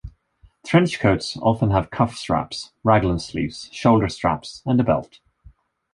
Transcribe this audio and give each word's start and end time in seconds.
Trench 0.65 0.97
coats 0.99 1.37
often 1.43 1.69
have 1.69 1.91
cuff 1.91 2.15
straps, 2.15 2.71
raglan 2.83 3.19
sleeves, 3.19 3.69
shoulder 3.71 4.09
straps 4.09 4.63
and 4.65 4.79
a 4.79 4.83
belt. 4.83 5.19